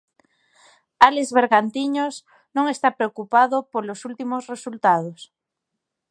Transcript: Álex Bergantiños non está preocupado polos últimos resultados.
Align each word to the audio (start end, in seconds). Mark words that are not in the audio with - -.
Álex 1.07 1.27
Bergantiños 1.37 2.15
non 2.55 2.65
está 2.73 2.89
preocupado 2.99 3.55
polos 3.73 3.99
últimos 4.09 4.43
resultados. 4.53 5.19